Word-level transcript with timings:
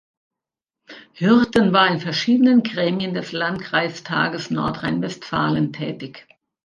Hürten 1.13 1.73
war 1.73 1.87
in 1.89 1.99
verschiedenen 1.99 2.63
Gremien 2.63 3.13
des 3.13 3.33
Landkreistages 3.33 4.49
Nordrhein-Westfalen 4.49 5.73
tätig. 5.73 6.27